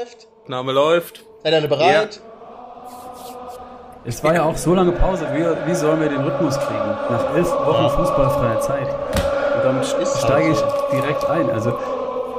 [0.00, 0.28] läuft.
[0.48, 1.24] Name läuft.
[1.42, 2.20] Seid ihr alle bereit?
[4.04, 5.26] Es war ja auch so lange Pause.
[5.32, 6.78] Wie, wie sollen wir den Rhythmus kriegen?
[7.10, 8.88] Nach elf Wochen fußballfreier Zeit.
[8.88, 11.50] Und damit Ist steige halt ich direkt ein.
[11.50, 11.78] Also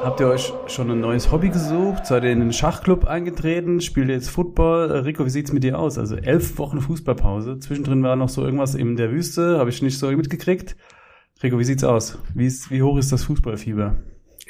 [0.04, 2.08] habt ihr euch schon ein neues Hobby gesucht?
[2.08, 3.80] Seid ihr in einen Schachclub eingetreten?
[3.80, 4.89] Spielt ihr jetzt Football?
[4.89, 6.00] Äh, Rico, wie sieht's mit dir aus?
[6.00, 7.59] Also elf Wochen Fußballpause.
[7.59, 9.59] Zwischendrin war noch so irgendwas in der Wüste.
[9.59, 10.75] Habe ich nicht so mitgekriegt.
[11.43, 12.18] Rico, wie sieht's aus?
[12.34, 13.98] Wie, ist, wie hoch ist das Fußballfieber?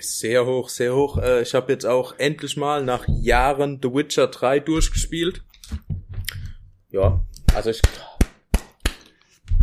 [0.02, 1.18] Sehr hoch, sehr hoch.
[1.18, 5.44] Äh, Ich habe jetzt auch endlich mal nach Jahren The Witcher 3 durchgespielt.
[6.90, 7.22] Ja,
[7.56, 7.82] also ich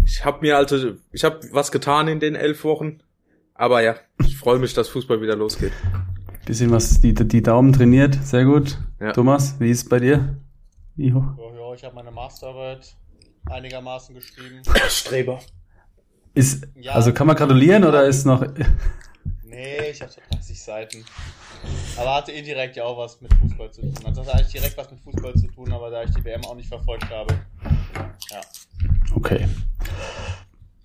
[0.06, 3.01] ich habe mir also ich habe was getan in den elf Wochen,
[3.55, 5.73] aber ja, ich freue mich, dass Fußball wieder losgeht.
[6.46, 8.15] Bisschen was die, die Daumen trainiert.
[8.24, 8.79] Sehr gut.
[9.01, 9.12] Ja.
[9.12, 10.38] Thomas, wie ist es bei dir?
[10.96, 11.23] Wie hoch?
[11.37, 12.96] Ja, ja, ich habe meine Masterarbeit
[13.51, 14.62] einigermaßen geschrieben.
[14.88, 15.41] Streber.
[16.34, 16.93] Ist, Ja.
[16.93, 18.43] also kann man gratulieren oder ist noch,
[19.59, 21.05] Nee, ich habe so 30 Seiten.
[21.97, 23.93] Aber hatte indirekt ja auch was mit Fußball zu tun.
[24.05, 26.45] Also das hat eigentlich direkt was mit Fußball zu tun, aber da ich die WM
[26.45, 27.35] auch nicht verfolgt habe.
[28.30, 28.41] Ja.
[29.16, 29.49] okay.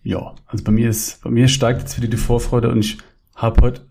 [0.01, 2.97] Ja, also bei mir ist, bei mir steigt jetzt wieder die Vorfreude und ich
[3.35, 3.85] habe heute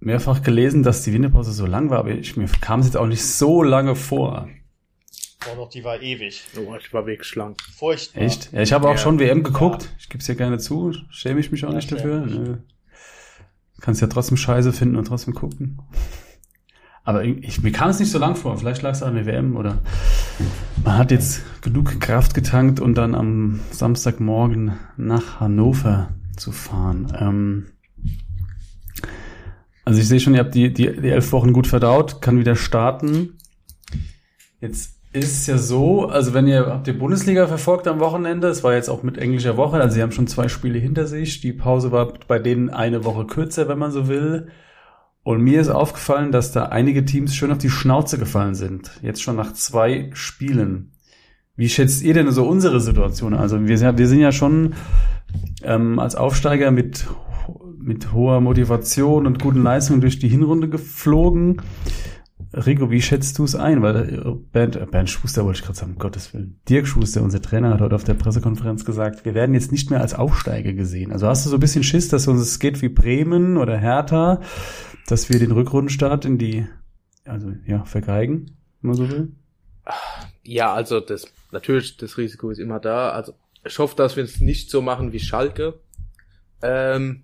[0.00, 3.06] mehrfach gelesen, dass die Winterpause so lang war, aber ich, mir kam es jetzt auch
[3.06, 4.50] nicht so lange vor.
[5.50, 6.44] Oh doch, die war ewig.
[6.58, 7.56] Oh, ich war wirklich schlank.
[7.74, 8.20] Furchtbar.
[8.22, 8.52] Echt?
[8.52, 8.98] Ja, ich habe auch Ja.
[8.98, 9.88] schon WM geguckt.
[9.98, 10.92] Ich gebe es ja gerne zu.
[11.08, 12.60] Schäme ich mich auch Ja, nicht dafür.
[13.80, 15.78] Kannst ja trotzdem Scheiße finden und trotzdem gucken.
[17.04, 18.58] Aber ich, mir kam es nicht so lang vor.
[18.58, 19.78] Vielleicht lag es an der WM oder
[20.84, 27.10] man hat jetzt genug Kraft getankt und dann am Samstagmorgen nach Hannover zu fahren.
[27.18, 27.66] Ähm,
[29.86, 32.56] also ich sehe schon, ihr habt die, die, die elf Wochen gut verdaut, kann wieder
[32.56, 33.38] starten.
[34.60, 38.74] Jetzt ist ja so, also wenn ihr, habt ihr Bundesliga verfolgt am Wochenende, es war
[38.74, 41.92] jetzt auch mit englischer Woche, also sie haben schon zwei Spiele hinter sich, die Pause
[41.92, 44.48] war bei denen eine Woche kürzer, wenn man so will.
[45.22, 48.90] Und mir ist aufgefallen, dass da einige Teams schön auf die Schnauze gefallen sind.
[49.02, 50.92] Jetzt schon nach zwei Spielen.
[51.56, 53.34] Wie schätzt ihr denn so unsere Situation?
[53.34, 54.74] Also wir, sind- wir sind ja schon
[55.62, 57.06] ähm, als Aufsteiger mit,
[57.78, 61.60] mit hoher Motivation und guten Leistungen durch die Hinrunde geflogen.
[62.66, 63.82] Rico, wie schätzt du es ein?
[63.82, 66.60] Weil äh, Bernd, äh, Bernd Schuster wollte ich gerade sagen, um Gottes Willen.
[66.68, 70.00] Dirk Schuster, unser Trainer, hat heute auf der Pressekonferenz gesagt, wir werden jetzt nicht mehr
[70.00, 71.12] als Aufsteiger gesehen.
[71.12, 74.40] Also hast du so ein bisschen Schiss, dass uns es geht wie Bremen oder Hertha,
[75.06, 76.66] dass wir den Rückrundenstart in die,
[77.24, 79.32] also ja, vergeigen, wenn man so will?
[80.42, 83.10] Ja, also das natürlich das Risiko ist immer da.
[83.10, 85.80] Also ich hoffe, dass wir es nicht so machen wie Schalke.
[86.62, 87.22] Ähm,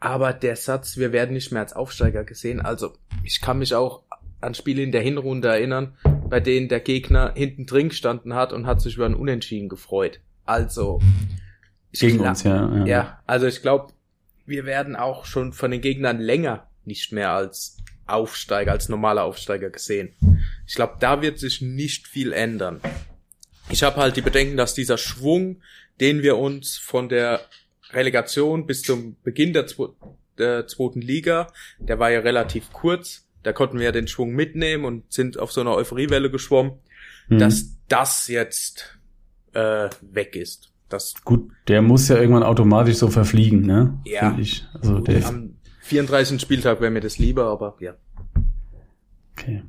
[0.00, 2.60] aber der Satz, wir werden nicht mehr als Aufsteiger gesehen.
[2.60, 4.02] Also ich kann mich auch
[4.42, 5.96] an Spiele in der Hinrunde erinnern,
[6.28, 10.20] bei denen der Gegner hinten drin gestanden hat und hat sich über ein Unentschieden gefreut.
[10.44, 11.00] Also
[11.90, 12.76] ich Gegen gla- uns, ja.
[12.78, 13.92] Ja, ja, also ich glaube,
[14.46, 19.70] wir werden auch schon von den Gegnern länger nicht mehr als Aufsteiger, als normaler Aufsteiger
[19.70, 20.10] gesehen.
[20.66, 22.80] Ich glaube, da wird sich nicht viel ändern.
[23.70, 25.62] Ich habe halt die Bedenken, dass dieser Schwung,
[26.00, 27.40] den wir uns von der
[27.92, 29.94] Relegation bis zum Beginn der, zwo
[30.38, 31.46] der zweiten Liga,
[31.78, 35.52] der war ja relativ kurz, da konnten wir ja den Schwung mitnehmen und sind auf
[35.52, 36.72] so einer Euphoriewelle geschwommen,
[37.28, 37.38] Mhm.
[37.38, 38.98] dass das jetzt
[39.52, 40.72] äh, weg ist.
[40.88, 43.98] Das Gut, der muss ja irgendwann automatisch so verfliegen, ne?
[44.04, 44.30] Ja.
[44.30, 44.66] Find Ich.
[44.74, 46.40] Also der, Am 34.
[46.40, 47.94] Spieltag wäre mir das lieber, aber ja.
[49.32, 49.62] okay.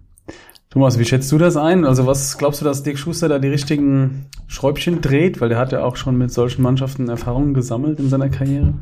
[0.70, 1.86] Thomas, wie schätzt du das ein?
[1.86, 5.40] Also was glaubst du, dass Dirk Schuster da die richtigen Schräubchen dreht?
[5.40, 8.74] Weil der hat ja auch schon mit solchen Mannschaften Erfahrungen gesammelt in seiner Karriere.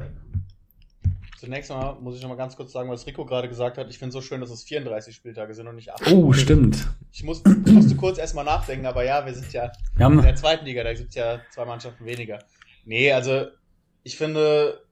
[1.41, 3.89] Zunächst mal muss ich noch mal ganz kurz sagen, was Rico gerade gesagt hat.
[3.89, 6.11] Ich finde es so schön, dass es 34 Spieltage sind und nicht 8.
[6.11, 6.87] Oh, stimmt.
[7.11, 10.65] Ich, muss, musste kurz erstmal nachdenken, aber ja, wir sind ja Wir in der zweiten
[10.65, 12.43] Liga, da gibt's ja zwei Mannschaften weniger.
[12.85, 13.47] Nee, also
[14.03, 14.83] ich finde,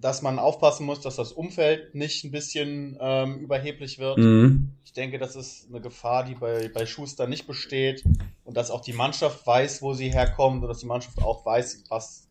[0.00, 4.18] dass man aufpassen muss, dass das Umfeld nicht ein bisschen ähm, überheblich wird.
[4.18, 4.74] Mhm.
[4.84, 8.04] Ich denke, das ist eine Gefahr, die bei, bei Schuster nicht besteht
[8.44, 11.82] und dass auch die Mannschaft weiß, wo sie herkommt und dass die Mannschaft auch weiß,
[11.88, 12.28] was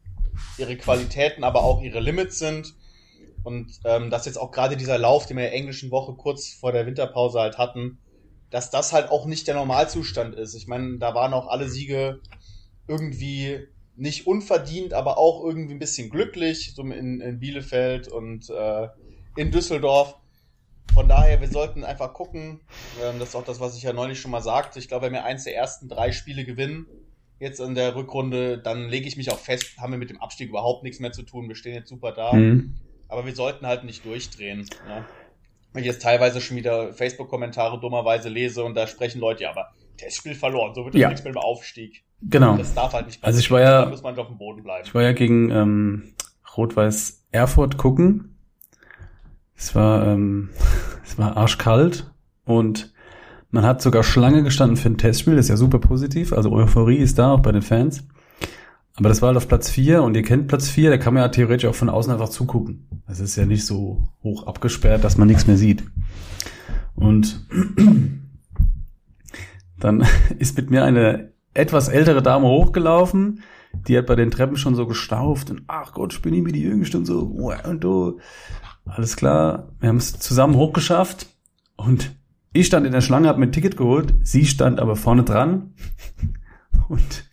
[0.58, 2.74] ihre Qualitäten, aber auch ihre Limits sind.
[3.46, 6.50] Und ähm, dass jetzt auch gerade dieser Lauf, den wir in der englischen Woche kurz
[6.50, 8.00] vor der Winterpause halt hatten,
[8.50, 10.56] dass das halt auch nicht der Normalzustand ist.
[10.56, 12.22] Ich meine, da waren auch alle Siege
[12.88, 18.88] irgendwie nicht unverdient, aber auch irgendwie ein bisschen glücklich, so in, in Bielefeld und äh,
[19.36, 20.16] in Düsseldorf.
[20.96, 22.62] Von daher, wir sollten einfach gucken.
[23.04, 24.80] Ähm, das ist auch das, was ich ja neulich schon mal sagte.
[24.80, 26.88] Ich glaube, wenn wir eins der ersten drei Spiele gewinnen,
[27.40, 30.50] jetzt in der Rückrunde, dann lege ich mich auch fest, haben wir mit dem Abstieg
[30.50, 31.48] überhaupt nichts mehr zu tun.
[31.48, 32.34] Wir stehen jetzt super da.
[32.34, 32.76] Mhm.
[33.08, 34.60] Aber wir sollten halt nicht durchdrehen.
[34.88, 35.06] Ne?
[35.74, 39.68] Wenn ich jetzt teilweise schon wieder Facebook-Kommentare dummerweise lese und da sprechen Leute, ja, aber
[39.98, 41.10] Testspiel verloren, so wird es Ja.
[41.10, 42.04] nichts mehr im Aufstieg.
[42.22, 42.58] Genau.
[42.58, 44.84] Das darf halt nicht Also ich war ja- Da muss man auf dem Boden bleiben.
[44.86, 46.14] Ich war ja gegen ähm,
[46.58, 48.38] Rot-Weiß Erfurt gucken.
[49.56, 50.50] Es war, ähm,
[51.06, 52.10] es war arschkalt
[52.46, 52.94] und
[53.52, 56.34] Man hat sogar Schlange gestanden für ein Testspiel, das ist ja super positiv.
[56.34, 58.06] Also Euphorie ist da auch bei den Fans.
[58.98, 61.24] Aber das war halt auf Platz 4 und ihr kennt Platz 4, da kann man
[61.24, 62.88] ja theoretisch auch von außen einfach zugucken.
[63.08, 65.84] Das ist ja nicht so hoch abgesperrt, dass man nichts mehr sieht.
[66.96, 67.46] Und
[69.80, 70.06] dann
[70.40, 73.42] ist mit mir eine etwas ältere Dame hochgelaufen,
[73.88, 76.54] die hat bei den Treppen schon so gestauft und ach Gott, ich bin ich mir
[76.54, 78.20] die Jüngste und so und du.
[78.86, 81.28] Alles klar, wir haben es zusammen hochgeschafft
[81.76, 82.16] und
[82.54, 85.74] ich stand in der Schlange, habe mir ein Ticket geholt, sie stand aber vorne dran
[86.88, 87.25] und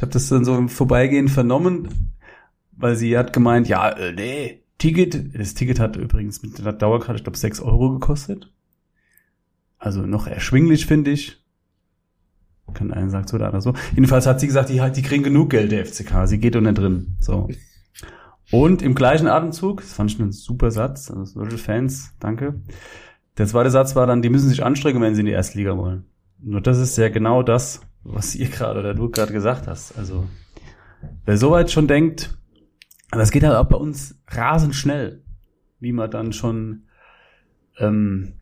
[0.00, 2.14] ich habe das dann so im Vorbeigehen vernommen,
[2.72, 7.18] weil sie hat gemeint, ja, äh, nee, Ticket, das Ticket hat übrigens mit der Dauerkarte,
[7.18, 8.50] ich glaube, 6 Euro gekostet.
[9.76, 11.44] Also noch erschwinglich, finde ich.
[12.72, 13.74] Kann einer sagen so, der andere so.
[13.94, 16.26] Jedenfalls hat sie gesagt, die, die kriegen genug Geld, der FCK.
[16.26, 17.16] Sie geht unten drin.
[17.20, 17.50] So.
[18.50, 22.62] Und im gleichen Atemzug, das fand ich einen super Satz, also solche Fans, danke.
[23.36, 26.06] Der zweite Satz war dann, die müssen sich anstrengen, wenn sie in die Erstliga wollen.
[26.38, 29.96] Nur das ist ja genau das, was ihr gerade oder du gerade gesagt hast.
[29.96, 30.26] Also,
[31.24, 32.36] wer soweit schon denkt,
[33.10, 35.22] es geht halt auch bei uns rasend schnell,
[35.80, 36.84] wie man dann schon,
[37.78, 38.34] ähm,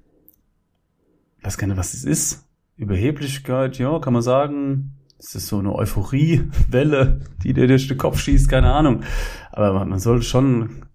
[1.43, 2.47] weiß gar nicht, was es ist.
[2.77, 4.95] Überheblichkeit, ja, kann man sagen.
[5.19, 9.03] Es ist so eine Euphoriewelle, die dir durch den Kopf schießt, keine Ahnung.
[9.51, 10.87] Aber man soll schon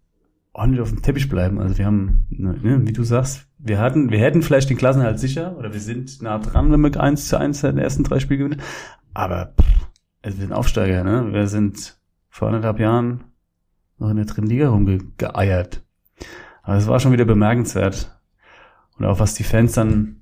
[0.54, 1.60] ordentlich auf dem Teppich bleiben.
[1.60, 5.58] Also wir haben, ne, wie du sagst, wir hatten, wir hätten vielleicht den Klassenhalt sicher
[5.58, 8.40] oder wir sind nah dran, wenn wir eins zu eins in den ersten drei Spielen
[8.40, 8.62] gewinnen.
[9.14, 9.88] Aber pff,
[10.22, 11.32] also wir sind Aufsteiger, ne?
[11.32, 11.98] Wir sind
[12.30, 13.24] vor anderthalb Jahren
[14.00, 15.82] noch in der dritten Liga rumgeeiert.
[16.62, 18.20] Aber es war schon wieder bemerkenswert.
[18.98, 20.22] Und auch was die Fans dann,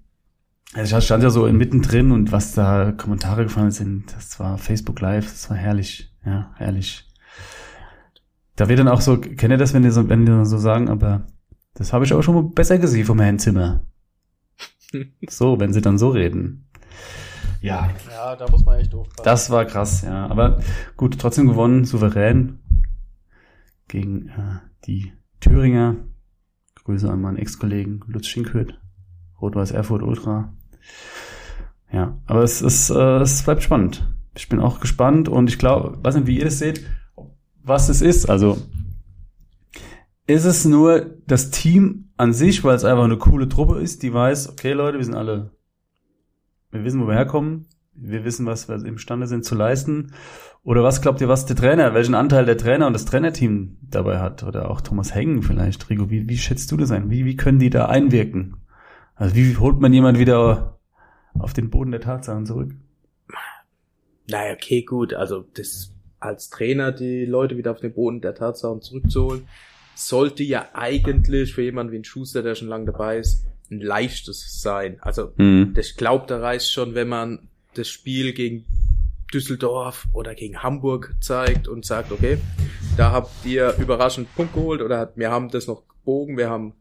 [0.74, 5.02] also ich stand ja so mittendrin und was da Kommentare gefallen sind, das war Facebook
[5.02, 7.08] Live, das war herrlich, ja, herrlich.
[8.56, 10.90] Da wird dann auch so, kennt ihr das, wenn die so, wenn die so sagen,
[10.90, 11.26] aber
[11.74, 13.86] das habe ich aber schon mal besser gesehen vom Herrn Zimmer.
[15.30, 16.68] so, wenn sie dann so reden.
[17.62, 17.90] Ja.
[18.10, 19.24] Ja, da muss man echt aufpassen.
[19.24, 20.28] Das war krass, ja.
[20.28, 20.60] Aber
[20.98, 22.60] gut, trotzdem gewonnen, souverän
[23.88, 25.96] gegen äh, die Thüringer.
[26.84, 28.80] Grüße an meinen Ex-Kollegen Lutz Schinkhöth,
[29.40, 30.52] Rot-Weiß Erfurt Ultra.
[31.92, 34.10] Ja, aber es ist, äh, es bleibt spannend.
[34.36, 36.84] Ich bin auch gespannt und ich glaube, weiß nicht, wie ihr das seht,
[37.64, 38.30] was es ist.
[38.30, 38.58] Also
[40.28, 44.14] ist es nur das Team an sich, weil es einfach eine coole Truppe ist, die
[44.14, 45.52] weiß, okay Leute, wir sind alle,
[46.72, 50.14] wir wissen, wo wir herkommen, wir wissen, was wir imstande sind zu leisten.
[50.64, 54.20] Oder was glaubt ihr, was der Trainer, welchen Anteil der Trainer und das Trainerteam dabei
[54.20, 54.44] hat?
[54.44, 57.10] Oder auch Thomas Hengen vielleicht, Rigo, wie, wie schätzt du das ein?
[57.10, 58.58] Wie, wie können die da einwirken?
[59.16, 60.80] Also wie holt man jemand wieder
[61.38, 62.76] auf den Boden der Tatsachen zurück?
[64.28, 65.14] Naja, okay, gut.
[65.14, 69.48] Also das als Trainer die Leute wieder auf den Boden der Tatsachen zurückzuholen,
[69.96, 74.62] sollte ja eigentlich für jemanden wie ein Schuster, der schon lange dabei ist, ein leichtes
[74.62, 74.98] sein.
[75.02, 75.74] Also mhm.
[75.78, 78.66] ich glaube, da reicht schon, wenn man das Spiel gegen
[79.34, 82.38] Düsseldorf oder gegen Hamburg zeigt und sagt, okay,
[82.98, 86.74] da habt ihr überraschend Punkt geholt oder wir haben das noch gebogen, wir haben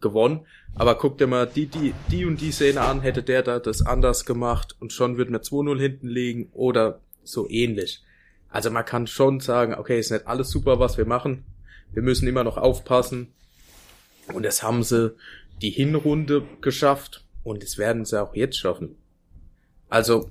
[0.00, 0.46] gewonnen.
[0.74, 3.84] Aber guckt dir mal die, die, die und die Szene an, hätte der da das
[3.84, 8.02] anders gemacht und schon würden wir 2-0 hinten liegen oder so ähnlich.
[8.48, 11.44] Also man kann schon sagen, okay, ist nicht alles super, was wir machen.
[11.92, 13.32] Wir müssen immer noch aufpassen.
[14.32, 15.14] Und das haben sie
[15.62, 18.96] die Hinrunde geschafft und das werden sie auch jetzt schaffen.
[19.88, 20.30] Also,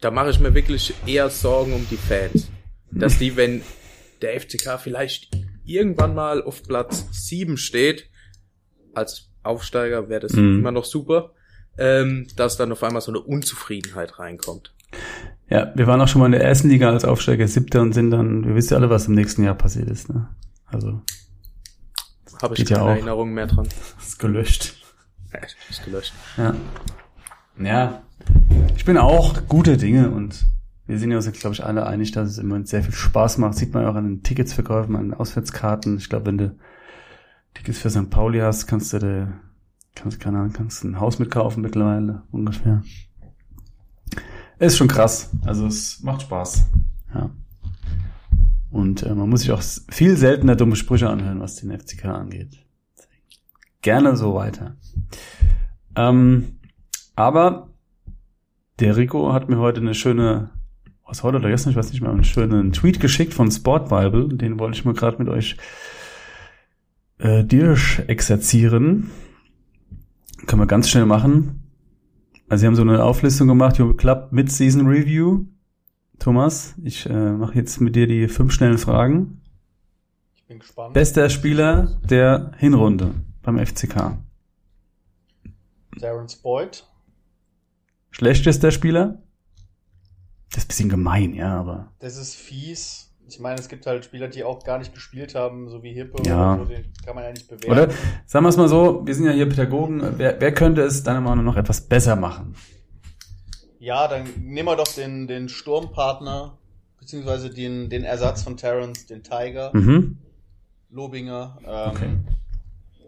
[0.00, 2.48] da mache ich mir wirklich eher Sorgen um die Fans.
[2.90, 3.62] Dass die, wenn
[4.20, 5.30] der FCK vielleicht
[5.64, 8.08] irgendwann mal auf Platz 7 steht,
[8.94, 10.58] als Aufsteiger wäre das mhm.
[10.58, 11.32] immer noch super,
[11.78, 14.74] ähm, dass dann auf einmal so eine Unzufriedenheit reinkommt.
[15.52, 18.10] Ja, wir waren auch schon mal in der ersten Liga als Aufsteiger siebter und sind
[18.10, 20.08] dann, wir wissen ja alle, was im nächsten Jahr passiert ist.
[20.08, 20.26] Ne?
[20.64, 21.02] Also
[22.40, 23.68] habe ich keine ja Erinnerung mehr dran.
[24.00, 24.82] Ist gelöscht.
[25.30, 26.14] Ja, ist gelöscht.
[26.38, 26.54] Ja.
[27.62, 28.02] Ja.
[28.76, 30.46] Ich bin auch gute Dinge und
[30.86, 33.56] wir sind ja uns, glaube ich, alle einig, dass es immer sehr viel Spaß macht.
[33.56, 35.98] Sieht man ja auch an den Ticketsverkäufen, an den Auswärtskarten.
[35.98, 36.56] Ich glaube, wenn du
[37.52, 38.08] Tickets für St.
[38.08, 39.28] Pauli hast, kannst du da,
[39.94, 42.82] kannst, keine Ahnung, kannst ein Haus mitkaufen mittlerweile, ungefähr.
[44.62, 45.28] Ist schon krass.
[45.44, 46.66] Also es macht Spaß.
[47.12, 47.30] Ja.
[48.70, 52.64] Und äh, man muss sich auch viel seltener dumme Sprüche anhören, was den FCK angeht.
[53.80, 54.76] Gerne so weiter.
[55.96, 56.60] Ähm,
[57.16, 57.70] aber
[58.78, 60.50] der Rico hat mir heute eine schöne,
[61.04, 64.28] was heute oder gestern, ich weiß nicht mehr, einen schönen Tweet geschickt von Sport Bible.
[64.28, 65.56] Den wollte ich mal gerade mit euch
[67.18, 69.10] äh, Dirsch exerzieren.
[70.46, 71.61] Können wir ganz schnell machen.
[72.52, 75.46] Also sie haben so eine Auflistung gemacht, Jürgen Club Mid-Season Review.
[76.18, 79.40] Thomas, ich äh, mache jetzt mit dir die fünf schnellen Fragen.
[80.34, 80.92] Ich bin gespannt.
[80.92, 84.18] Bester Spieler der Hinrunde beim FCK.
[85.96, 86.86] Darren Boyd.
[88.10, 89.22] Schlechtester Spieler?
[90.50, 91.90] Das ist ein bisschen gemein, ja, aber.
[92.00, 93.11] Das ist fies.
[93.28, 96.22] Ich meine, es gibt halt Spieler, die auch gar nicht gespielt haben, so wie Hippe
[96.26, 96.54] Ja.
[96.54, 97.70] oder so, den kann man ja nicht bewerten.
[97.70, 97.88] Oder
[98.26, 100.02] sagen wir es mal so, wir sind ja hier Pädagogen.
[100.18, 102.54] Wer, wer könnte es deiner Meinung nach noch etwas besser machen?
[103.78, 106.58] Ja, dann nehmen wir doch den, den Sturmpartner,
[106.98, 110.18] beziehungsweise den, den Ersatz von Terrence, den Tiger, Mhm.
[110.90, 111.58] Lobinger.
[111.66, 112.10] Ähm, Okay.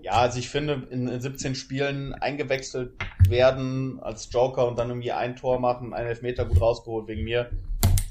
[0.02, 2.92] Ja, also ich finde, in, in 17 Spielen eingewechselt
[3.26, 7.48] werden als Joker und dann irgendwie ein Tor machen, einen Elfmeter gut rausgeholt wegen mir.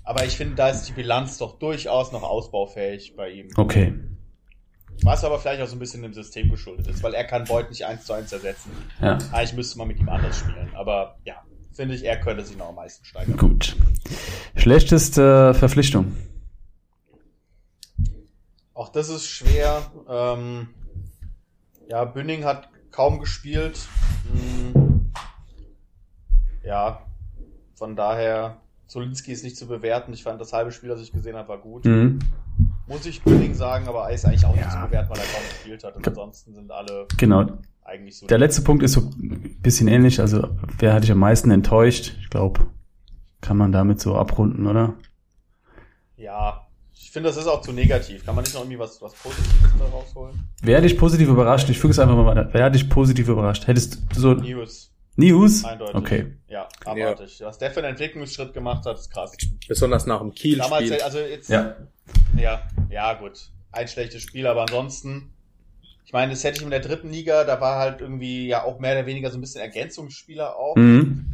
[0.03, 3.49] Aber ich finde, da ist die Bilanz doch durchaus noch ausbaufähig bei ihm.
[3.55, 3.93] Okay.
[5.01, 7.69] Was aber vielleicht auch so ein bisschen dem System geschuldet ist, weil er kann Beut
[7.69, 8.71] nicht eins zu eins ersetzen.
[9.01, 9.17] Ja.
[9.31, 10.69] Eigentlich müsste man mit ihm anders spielen.
[10.75, 13.37] Aber ja, finde ich, er könnte sich noch am meisten steigern.
[13.37, 13.75] Gut.
[14.55, 16.15] Schlechteste Verpflichtung.
[18.73, 19.91] Auch das ist schwer.
[20.07, 20.69] Ähm,
[21.89, 23.79] ja, Bünning hat kaum gespielt.
[24.31, 25.11] Hm,
[26.63, 27.05] ja,
[27.75, 30.13] von daher, Zolinski ist nicht zu bewerten.
[30.13, 31.85] Ich fand das halbe Spiel, das ich gesehen habe, war gut.
[31.85, 32.19] Mhm.
[32.87, 34.69] Muss ich Bünning sagen, aber er ist eigentlich auch nicht Ja.
[34.71, 35.95] zu bewerten, weil er kaum gespielt hat.
[35.95, 37.45] Und ansonsten sind alle Genau.
[37.83, 38.27] eigentlich so.
[38.27, 40.19] Der letzte Punkt ist so ein bisschen ähnlich.
[40.19, 40.49] Also,
[40.79, 42.13] wer hat dich am meisten enttäuscht?
[42.19, 42.61] Ich glaube,
[43.41, 44.93] kann man damit so abrunden, oder?
[46.17, 48.25] Ja, ich finde, das ist auch zu negativ.
[48.25, 50.39] Kann man nicht noch irgendwie was, was Positives da rausholen?
[50.61, 51.69] Wer hat dich positiv überrascht?
[51.69, 52.49] Ich füge es einfach mal weiter.
[52.51, 53.67] Wer hat dich positiv überrascht?
[53.67, 55.63] Hättest du so News, News?
[55.63, 55.95] eindeutig.
[55.95, 56.33] Okay.
[56.47, 57.39] Ja, abartig.
[57.43, 59.31] Was der für einen Entwicklungsschritt gemacht hat, ist krass.
[59.67, 61.01] Besonders nach dem Damals, Kiel-Spiel.
[61.01, 61.75] also jetzt, Ja.
[62.35, 63.49] Ja, ja, gut.
[63.71, 65.31] Ein schlechtes Spiel, aber ansonsten,
[66.05, 68.79] ich meine, das hätte ich in der dritten Liga, da war halt irgendwie ja auch
[68.79, 71.31] mehr oder weniger so ein bisschen Ergänzungsspieler auch, Mhm.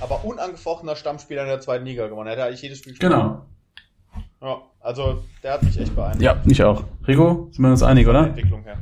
[0.00, 2.28] aber unangefochtener Stammspieler in der zweiten Liga gewonnen.
[2.28, 3.12] Er hätte eigentlich jedes Spiel gespielt.
[3.12, 3.44] Genau.
[4.40, 6.22] Ja, also der hat mich echt beeindruckt.
[6.22, 6.84] Ja, ich auch.
[7.06, 8.28] Rico, sind wir uns einig, oder?
[8.28, 8.78] Entwicklung her.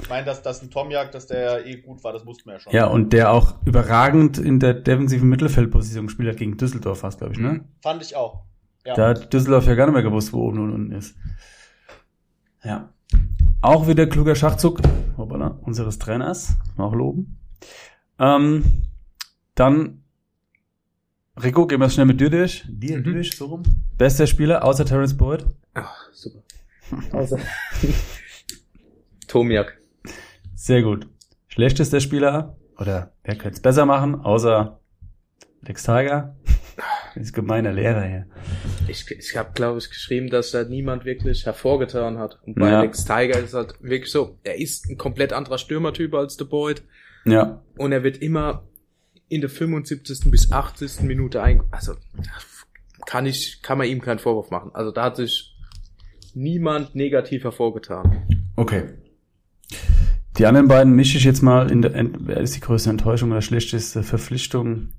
[0.00, 2.60] Ich meine, dass das ein Tomjak, dass der eh gut war, das wussten wir ja
[2.60, 2.72] schon.
[2.72, 7.34] Ja, und der auch überragend in der defensiven Mittelfeldposition gespielt hat gegen Düsseldorf fast, glaube
[7.34, 7.64] ich, ne?
[7.82, 8.42] Fand ich auch.
[8.84, 8.94] Ja.
[8.94, 11.16] Da hat Düsseldorf ja gar nicht mehr gewusst, wo oben und unten ist.
[12.64, 12.88] Ja.
[13.60, 14.80] Auch wieder kluger Schachzug
[15.16, 16.56] hoppala, unseres Trainers.
[16.76, 17.38] Auch loben.
[18.18, 18.64] Ähm,
[19.54, 20.02] dann,
[21.42, 22.64] Rico, gehen wir schnell mit dir durch.
[22.68, 23.04] Dir Mhm.
[23.04, 23.62] durch, so rum.
[23.98, 25.44] Bester Spieler, außer Terence Boyd.
[25.74, 26.42] Ah, super.
[27.12, 27.36] Also.
[29.28, 29.78] Tomiak.
[30.54, 31.08] Sehr gut.
[31.48, 34.78] Schlechtester Spieler, oder wer könnte es besser machen, außer
[35.62, 36.36] Lex Tiger?
[37.14, 38.26] Das ist gemeiner Lehrer hier.
[38.88, 42.38] Ich, ich habe, glaube ich, geschrieben, dass da niemand wirklich hervorgetan hat.
[42.44, 42.78] Und bei Ja.
[42.80, 46.82] Alex Tiger ist halt wirklich so, er ist ein komplett anderer Stürmertyp als The Boyd.
[47.24, 48.64] Ja, Und er wird immer
[49.28, 50.30] in der 75.
[50.30, 51.00] bis 80.
[51.02, 51.94] Minute ein, also,
[53.06, 54.70] kann ich, kann man ihm keinen Vorwurf machen.
[54.74, 55.56] Also da hat sich
[56.34, 58.26] niemand negativ hervorgetan.
[58.56, 58.84] okay.
[60.38, 63.40] Die anderen beiden mische ich jetzt mal in der, wer ist die größte Enttäuschung oder
[63.40, 64.90] schlechteste Verpflichtung?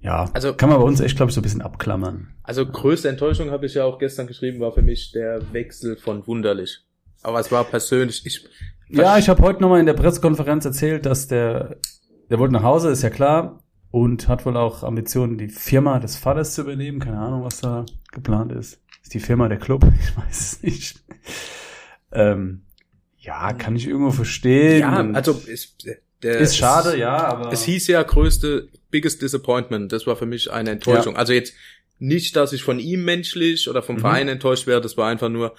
[0.00, 2.28] Ja, Also- kann man bei uns echt, glaube ich, so ein bisschen abklammern.
[2.42, 6.26] Also größte Enttäuschung habe ich ja auch gestern geschrieben, war für mich der Wechsel von
[6.26, 6.78] Wunderlich.
[7.22, 8.48] Aber es war persönlich, ich,
[8.88, 11.76] Ja, ich habe heute nochmal in der Pressekonferenz erzählt, dass der,
[12.30, 13.58] der wollte nach Hause, ist ja klar,
[13.90, 16.98] und hat wohl auch Ambitionen, die Firma des Vaters zu übernehmen.
[16.98, 18.80] Keine Ahnung, was da geplant ist.
[19.02, 19.84] Ist die Firma der Club?
[20.00, 21.02] Ich weiß es nicht.
[22.12, 22.62] Ähm,
[23.18, 24.80] ja, kann ich irgendwo verstehen.
[24.80, 25.76] ja, also es,
[26.22, 29.92] der, ist schade, ja, aber Es hieß ja größte, biggest disappointment.
[29.92, 31.16] Das war für mich eine Enttäuschung.
[31.16, 31.54] Also jetzt
[31.98, 34.00] nicht, dass ich von ihm menschlich oder vom Mhm.
[34.00, 34.80] Verein enttäuscht wäre.
[34.80, 35.54] Das war einfach nur,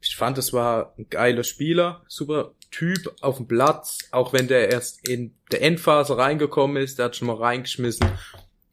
[0.00, 4.70] ich fand, es war ein geiler Spieler, super Typ auf dem Platz, auch wenn der
[4.70, 8.06] erst in der Endphase reingekommen ist, der hat schon mal reingeschmissen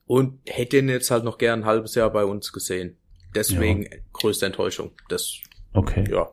[0.05, 2.97] und hätte ihn jetzt halt noch gern ein halbes Jahr bei uns gesehen.
[3.33, 4.91] Deswegen größte Enttäuschung.
[5.07, 5.37] Das,
[5.71, 6.03] okay.
[6.11, 6.29] ja.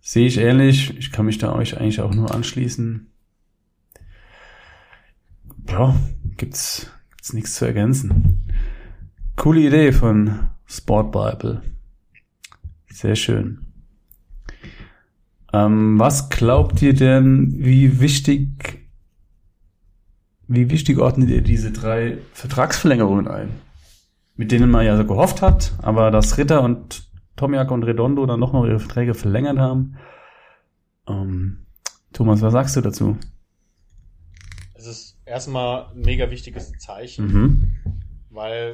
[0.00, 0.96] Sehe ich ähnlich.
[0.96, 3.10] Ich kann mich da euch eigentlich auch nur anschließen.
[5.68, 5.96] Ja,
[6.36, 8.48] gibt's, gibt's nichts zu ergänzen.
[9.34, 11.62] Coole Idee von Sport Bible.
[12.90, 13.65] Sehr schön.
[15.52, 18.88] Ähm, was glaubt ihr denn, wie wichtig,
[20.48, 23.48] wie wichtig ordnet ihr diese drei Vertragsverlängerungen ein?
[24.36, 28.40] Mit denen man ja so gehofft hat, aber dass Ritter und Tomiak und Redondo dann
[28.40, 29.96] noch noch ihre Verträge verlängert haben.
[31.08, 31.66] Ähm,
[32.12, 33.16] Thomas, was sagst du dazu?
[34.74, 37.26] Es ist erstmal ein mega wichtiges Zeichen.
[37.26, 37.76] Mhm.
[38.30, 38.72] weil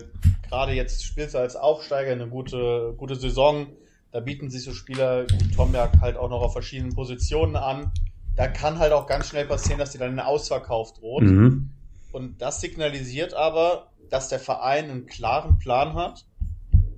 [0.49, 3.69] gerade jetzt spielst du als Aufsteiger eine gute, gute Saison.
[4.13, 7.91] Da bieten sich so Spieler wie Tomberg halt auch noch auf verschiedenen Positionen an.
[8.37, 11.23] Da kann halt auch ganz schnell passieren, dass die dann in Ausverkauf droht.
[11.25, 11.71] Mhm.
[12.13, 16.27] Und das signalisiert aber, dass der Verein einen klaren Plan hat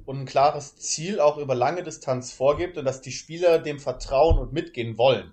[0.07, 4.39] und ein klares Ziel auch über lange Distanz vorgibt und dass die Spieler dem vertrauen
[4.39, 5.33] und mitgehen wollen.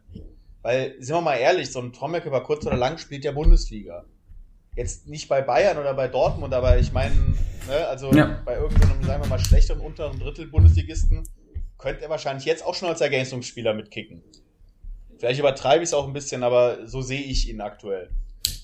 [0.61, 4.05] Weil, sind wir mal ehrlich, so ein Tomek über kurz oder lang spielt ja Bundesliga.
[4.75, 7.13] jetzt nicht bei Bayern oder bei Dortmund, aber ich meine,
[7.67, 8.39] ne, also Ja.
[8.45, 11.27] bei irgendeinem, sagen wir mal, schlechteren unteren Drittel Bundesligisten
[11.81, 14.23] könnte er wahrscheinlich jetzt auch schon als Ergänzungsspieler mitkicken.
[15.17, 18.09] Vielleicht übertreibe ich es auch ein bisschen, aber so sehe ich ihn aktuell.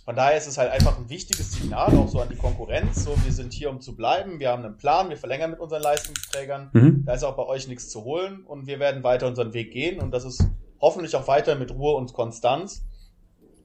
[0.05, 3.03] Von daher ist es halt einfach ein wichtiges Signal, auch so an die Konkurrenz.
[3.03, 4.39] So, wir sind hier, um zu bleiben.
[4.39, 6.69] Wir haben einen Plan, wir verlängern mit unseren Leistungsträgern.
[6.73, 7.03] Mhm.
[7.05, 9.99] Da ist auch bei euch nichts zu holen und wir werden weiter unseren Weg gehen
[9.99, 10.47] und das ist
[10.79, 12.85] hoffentlich auch weiter mit Ruhe und Konstanz.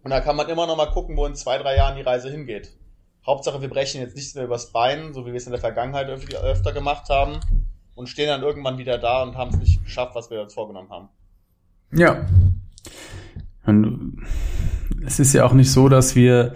[0.03, 2.29] Und da kann man immer noch mal gucken, wo in zwei, drei Jahren die Reise
[2.29, 2.77] hingeht.
[3.25, 6.09] Hauptsache, wir brechen jetzt nichts mehr übers Bein, so wie wir es in der Vergangenheit
[6.09, 7.39] öfter, öfter gemacht haben
[7.95, 10.91] und stehen dann irgendwann wieder da und haben es nicht geschafft, was wir uns vorgenommen
[10.91, 11.09] haben.
[11.93, 12.27] Ja.
[13.65, 14.23] Und
[15.05, 16.55] es ist ja auch nicht so, dass wir,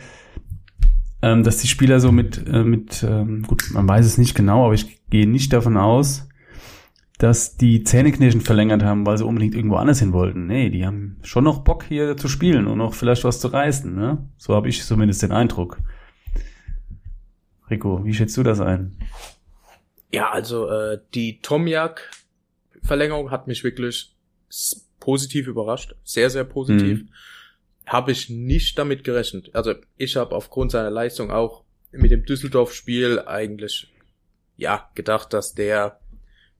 [1.23, 4.65] ähm, dass die Spieler so mit, äh, mit, ähm, gut, man weiß es nicht genau,
[4.65, 6.29] aber ich gehe nicht davon aus,
[7.19, 10.47] dass die Zähneknirschen verlängert haben, weil sie unbedingt irgendwo anders hin wollten.
[10.47, 13.95] Nee, die haben schon noch Bock hier zu spielen und noch vielleicht was zu reißen.
[13.95, 14.29] Ne?
[14.37, 15.79] So habe ich zumindest den Eindruck.
[17.71, 18.99] Rico, wie schätzt du das ein?
[20.13, 24.15] Ja, also äh, die Tomiak-Verlängerung hat mich wirklich
[25.01, 25.95] positiv überrascht.
[26.05, 27.01] Sehr, sehr positiv.
[27.03, 27.09] Mhm.
[27.87, 29.51] Habe ich nicht damit gerechnet.
[29.55, 33.93] Also ich habe aufgrund seiner Leistung auch mit dem Düsseldorf-Spiel eigentlich
[34.57, 36.01] ja gedacht, dass der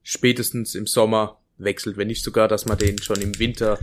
[0.03, 3.79] spätestens im Sommer wechselt, wenn nicht sogar, dass man den schon im Winter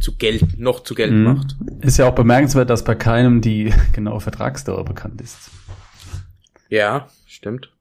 [0.00, 1.22] zu Geld, noch zu Geld Mhm.
[1.24, 1.56] macht.
[1.80, 5.50] Ist ja auch bemerkenswert, dass bei keinem die genaue Vertragsdauer bekannt ist.
[6.68, 7.72] Ja, stimmt.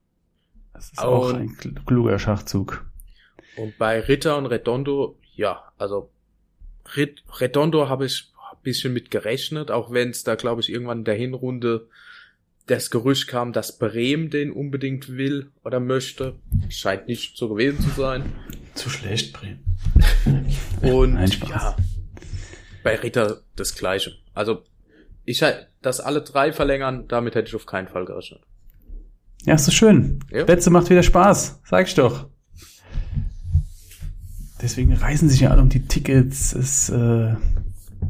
[0.78, 2.86] Das ist auch Und- ein kl- kluger Schachzug.
[3.58, 6.12] Und bei Ritter und Redondo, ja, also
[6.96, 11.00] Rit Redondo habe ich ein bisschen mit gerechnet, auch wenn es da, glaube ich, irgendwann
[11.00, 11.88] in der Hinrunde
[12.68, 16.36] das Gerücht kam, dass Bremen den unbedingt will oder möchte.
[16.70, 18.32] Scheint nicht so gewesen zu sein.
[18.76, 19.64] Zu schlecht, Bremen.
[20.84, 21.50] Und Nein, Spaß.
[21.50, 21.76] ja,
[22.84, 24.12] bei Ritter das Gleiche.
[24.36, 24.64] Also
[25.26, 28.42] ich halt, dass alle drei verlängern, damit hätte ich auf keinen Fall gerechnet.
[29.44, 30.20] Ja, ist so schön.
[30.32, 30.44] Ja.
[30.44, 31.62] Betze macht wieder Spaß.
[31.64, 32.28] Sag ich doch.
[34.62, 36.54] Deswegen reißen sich ja alle um die Tickets.
[36.54, 37.36] Es, äh,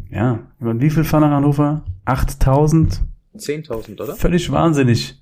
[0.09, 1.83] ja, und wie viel fahren nach Hannover?
[2.05, 3.01] 8000?
[3.35, 4.15] 10.000, oder?
[4.15, 5.21] Völlig wahnsinnig.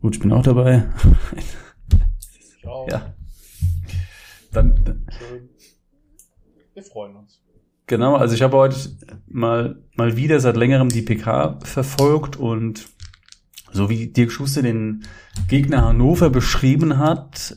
[0.00, 0.84] Gut, ich bin auch dabei.
[2.88, 3.14] Ja.
[4.52, 5.48] Dann, dann, Schön.
[6.74, 7.40] Wir freuen uns.
[7.86, 8.76] Genau, also ich habe heute
[9.26, 12.88] mal, mal wieder seit längerem die PK verfolgt und
[13.72, 15.04] so wie Dirk Schuster den
[15.48, 17.56] Gegner Hannover beschrieben hat,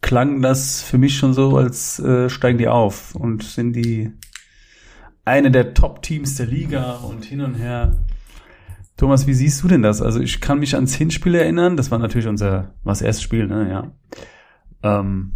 [0.00, 4.12] klang das für mich schon so, als äh, steigen die auf und sind die
[5.24, 7.98] eine der Top-Teams der Liga und hin und her.
[8.96, 10.02] Thomas, wie siehst du denn das?
[10.02, 13.70] Also ich kann mich ans Hinspiel erinnern, das war natürlich unser, was erstes Spiel, ne,
[13.70, 13.92] ja.
[14.82, 15.34] Ähm,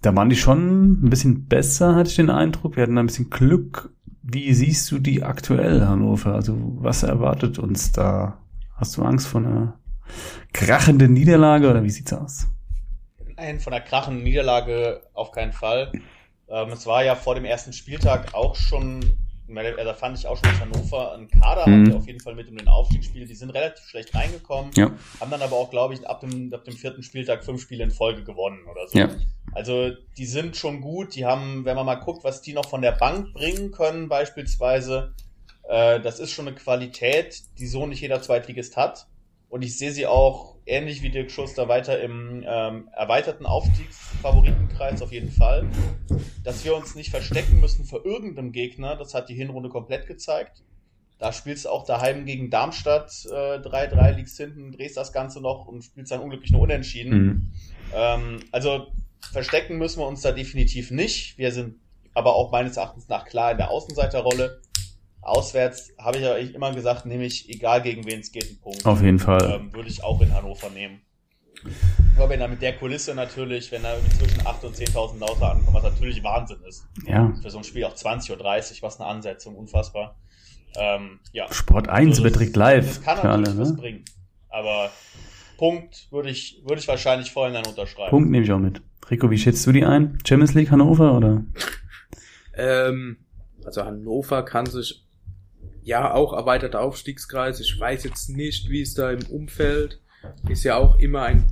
[0.00, 2.76] da waren die schon ein bisschen besser, hatte ich den Eindruck.
[2.76, 3.90] Wir hatten ein bisschen Glück.
[4.22, 6.34] Wie siehst du die aktuell, Hannover?
[6.34, 8.41] Also was erwartet uns da?
[8.82, 9.78] Hast du Angst vor einer
[10.52, 12.48] krachenden Niederlage oder wie sieht's aus?
[13.36, 15.92] Nein, von der krachenden Niederlage auf keinen Fall.
[16.48, 19.04] Ähm, es war ja vor dem ersten Spieltag auch schon,
[19.54, 21.86] also da fand ich auch schon, dass Hannover einen Kader Mhm.
[21.86, 23.30] hatte, auf jeden Fall mit um den Aufstieg spielt.
[23.30, 24.90] Die sind relativ schlecht reingekommen, Ja.
[25.20, 27.92] haben dann aber auch, glaube ich, ab dem, ab dem vierten Spieltag fünf Spiele in
[27.92, 28.98] Folge gewonnen oder so.
[28.98, 29.10] Ja.
[29.52, 31.14] Also die sind schon gut.
[31.14, 35.14] Die haben, wenn man mal guckt, was die noch von der Bank bringen können, beispielsweise,
[35.72, 39.06] äh, das ist schon eine Qualität, die so nicht jeder Zweitligist hat.
[39.48, 45.12] Und ich sehe sie auch ähnlich wie Dirk Schuster weiter im ähm, erweiterten Aufstiegsfavoritenkreis auf
[45.12, 45.66] jeden Fall.
[46.44, 50.62] Dass wir uns nicht verstecken müssen vor irgendeinem Gegner, das hat die Hinrunde komplett gezeigt.
[51.18, 55.66] Da spielst du auch daheim gegen Darmstadt äh, 3-3, liegst hinten, drehst das Ganze noch
[55.66, 57.18] und spielst dann unglücklich nur unentschieden.
[57.18, 57.52] Mhm.
[57.94, 58.88] Ähm, also
[59.32, 61.38] verstecken müssen wir uns da definitiv nicht.
[61.38, 61.76] Wir sind
[62.12, 64.60] aber auch meines Erachtens nach klar in der Außenseiterrolle.
[65.22, 68.84] Auswärts habe ich ja immer gesagt, nehme ich, egal gegen wen es geht, einen Punkt.
[68.84, 69.60] Auf jeden Fall.
[69.60, 71.00] Ähm, würde ich auch in Hannover nehmen.
[72.16, 75.52] Aber wenn er mit der Kulisse natürlich, wenn da irgendwie zwischen 8.000 und 10.000 Lauter
[75.52, 76.86] ankommen, was natürlich Wahnsinn ist.
[77.06, 77.32] Ja.
[77.40, 80.16] Für so ein Spiel auch 20.30 Uhr, was eine Ansetzung, unfassbar.
[80.76, 81.52] Ähm, ja.
[81.52, 83.76] Sport 1 Also überträgt live Das kann für alle, natürlich was ne?
[83.76, 84.04] bringen.
[84.48, 84.90] Aber
[85.56, 88.10] Punkt würde ich, würde ich wahrscheinlich vorhin dann unterschreiben.
[88.10, 88.82] Punkt nehme ich auch mit.
[89.08, 90.18] Rico, wie schätzt du die ein?
[90.26, 91.44] Champions League Hannover oder?
[92.54, 93.18] Ähm,
[93.64, 95.04] also Hannover kann sich
[95.82, 97.60] ja auch erweiterter Aufstiegskreis.
[97.60, 100.00] Ich weiß jetzt nicht, wie es da im Umfeld
[100.48, 101.44] ist ja auch immer ein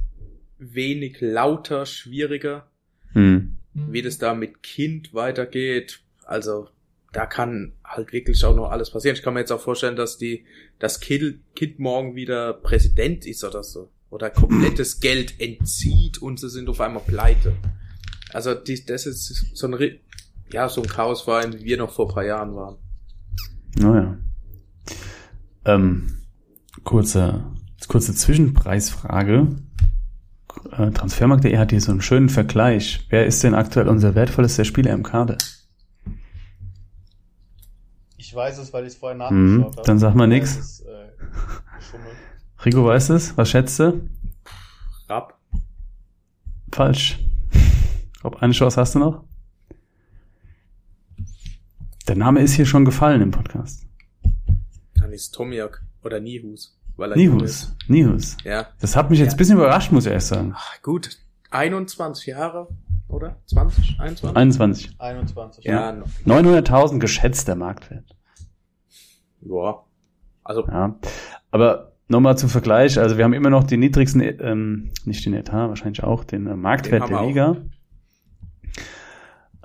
[0.59, 2.67] wenig lauter, schwieriger,
[3.13, 3.57] Hm.
[3.75, 6.01] wie das da mit Kind weitergeht.
[6.25, 6.69] Also
[7.13, 9.17] da kann halt wirklich auch noch alles passieren.
[9.17, 10.45] Ich kann mir jetzt auch vorstellen, dass die
[10.79, 16.49] das Kind, kind morgen wieder Präsident ist oder so oder komplettes Geld entzieht und sie
[16.51, 17.57] sind auf einmal pleite.
[18.33, 19.99] Also die, das ist so ein
[20.53, 22.77] ja so ein Chaosverein, wie wir noch vor ein paar Jahren waren.
[23.77, 24.19] Naja.
[25.75, 26.17] Ähm,
[26.85, 27.45] kurze,
[27.89, 29.49] kurze Zwischenpreisfrage.
[30.73, 33.07] Äh, Transfermarkt.de hat hier so einen schönen Vergleich.
[33.11, 35.39] Wer ist denn aktuell unser wertvollster Spieler im Kader?
[38.17, 39.87] Ich weiß es, weil ich es vorher Mhm, nachgeschaut habe.
[39.87, 41.11] dann sag mal ist, äh.
[42.65, 43.37] Rico weiß es?
[43.37, 44.09] Was schätzt du?
[45.09, 45.39] Rapp.
[46.73, 47.19] Falsch.
[48.23, 49.25] Ob eine Chance hast du noch?
[52.07, 53.87] Der Name ist hier schon gefallen im Podcast.
[55.21, 56.79] Ist Tomiak oder Nihus.
[56.97, 57.77] Weil er Nihus.
[57.89, 58.39] Nihus.
[58.43, 58.69] Ja.
[58.81, 59.35] Das hat mich jetzt Ja.
[59.35, 60.55] ein bisschen überrascht, muss ich ehrlich sagen.
[60.57, 61.19] Ach, gut.
[61.51, 62.69] 21 Jahre,
[63.07, 63.37] oder?
[63.45, 64.01] 20?
[64.01, 64.35] 21?
[64.37, 64.97] 21.
[64.99, 65.65] 21.
[65.67, 66.07] ja, noch.
[66.25, 68.17] 900.000 geschätzter Marktwert.
[69.43, 69.85] Ja.
[70.43, 70.99] Also, Ja.
[71.51, 75.69] Aber nochmal zum Vergleich, also wir haben immer noch den niedrigsten, ähm, nicht den Etat,
[75.69, 77.57] wahrscheinlich auch den äh, Marktwert Den der Liga.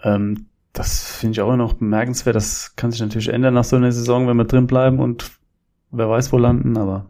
[0.04, 2.36] Ähm, das finde ich auch immer noch bemerkenswert.
[2.36, 5.32] Das kann sich natürlich ändern nach so einer Saison, wenn wir drin bleiben und
[5.96, 7.06] wer weiß wo landen, aber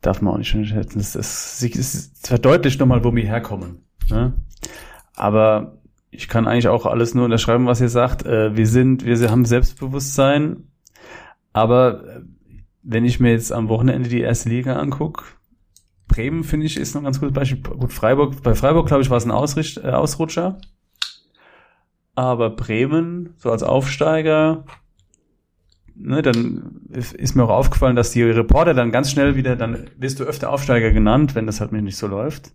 [0.00, 1.00] darf man auch nicht unterschätzen.
[1.00, 3.84] Es, es, es, verdeutlicht nochmal, wo wir herkommen.
[4.08, 4.32] Ne?
[5.14, 5.78] Aber
[6.10, 8.24] ich kann eigentlich auch alles nur unterschreiben, was ihr sagt.
[8.24, 10.68] Äh, wir sind, wir haben Selbstbewusstsein,
[11.52, 12.20] aber äh,
[12.82, 15.24] wenn ich mir jetzt am Wochenende die erste Liga angucke,
[16.08, 17.60] Bremen finde ich ist noch ein ganz gutes Beispiel.
[17.60, 20.58] Gut, Freiburg, bei Freiburg glaube ich war es ein Ausricht, äh, Ausrutscher.
[22.16, 24.64] Aber Bremen, so als Aufsteiger,
[26.02, 30.20] ne, dann ist mir auch aufgefallen, dass die Reporter dann ganz schnell wieder, dann wirst
[30.20, 32.52] du öfter Aufsteiger genannt, wenn das halt mir nicht so läuft.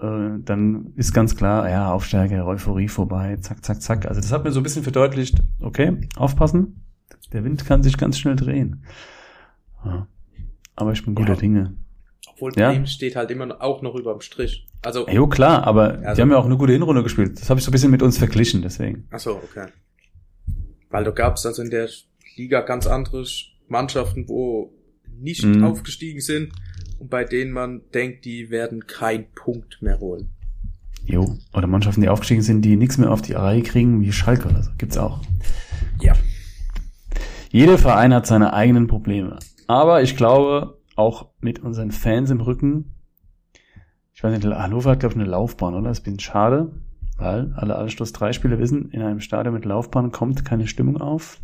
[0.00, 4.06] Äh, dann ist ganz klar, ja, Aufsteiger, Euphorie vorbei, zack, zack, zack.
[4.06, 6.84] Also das hat mir so ein bisschen verdeutlicht, okay, aufpassen,
[7.32, 8.84] der Wind kann sich ganz schnell drehen.
[9.84, 10.06] Ja.
[10.76, 11.40] Aber ich bin guter Ja.
[11.40, 11.74] Dinge.
[12.32, 12.70] obwohl Ja.
[12.70, 14.66] Bremen steht halt immer noch- auch noch überm Strich.
[14.82, 17.38] Also, Jo, klar, aber die Also- haben ja auch eine gute Hinrunde gespielt.
[17.38, 19.06] Das habe ich so ein bisschen mit uns verglichen, deswegen.
[19.10, 19.66] ach so, okay.
[20.88, 21.88] Weil da gab's also in der
[22.36, 23.24] Liga ganz andere
[23.68, 24.72] Mannschaften, wo
[25.18, 25.64] nicht Mhm.
[25.64, 26.52] aufgestiegen sind
[26.98, 30.30] und bei denen man denkt, die werden keinen Punkt mehr holen.
[31.04, 31.36] Jo.
[31.54, 34.62] Oder Mannschaften, die aufgestiegen sind, die nichts mehr auf die Reihe kriegen, wie Schalke oder
[34.62, 34.70] so.
[34.78, 35.20] Gibt's auch.
[36.00, 36.14] Ja.
[37.50, 39.38] Jeder Verein hat seine eigenen Probleme.
[39.66, 42.94] Aber ich glaube, auch mit unseren Fans im Rücken,
[44.14, 45.88] ich weiß nicht, Hannover hat, glaube ich, eine Laufbahn, oder?
[45.88, 46.72] Das ist ein bisschen schade,
[47.16, 51.40] weil alle Anstoß 3 Spieler wissen, in einem Stadion mit Laufbahn kommt keine Stimmung auf.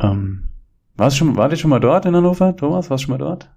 [0.00, 0.48] Ähm,
[0.96, 2.54] warst du schon, war du schon mal dort in Hannover?
[2.56, 3.50] Thomas, warst du schon mal dort?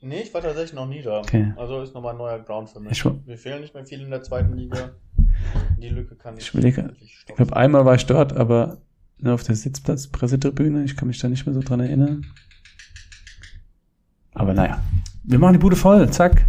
[0.00, 1.18] Nee, ich war tatsächlich noch nie da.
[1.20, 1.52] Okay.
[1.56, 3.04] Also ist nochmal ein neuer Ground für mich.
[3.04, 4.90] Mir fehlen nicht mehr viele in der zweiten Liga.
[5.78, 8.78] Die Lücke kann ich, Ich überlege, endlich Ich glaube, einmal war ich dort, aber
[9.18, 10.84] nur auf der Sitzplatz, Pressetribüne.
[10.84, 12.26] Ich kann mich da nicht mehr so dran erinnern.
[14.34, 14.82] Aber naja,
[15.24, 16.08] wir machen die Bude voll.
[16.10, 16.46] Zack.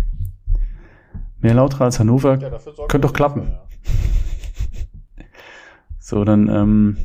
[1.39, 2.38] Mehr lauter als Hannover.
[2.38, 2.50] Ja,
[2.88, 3.43] Könnte doch klappen.
[3.50, 3.63] ja.
[6.00, 6.97] So, dann ähm,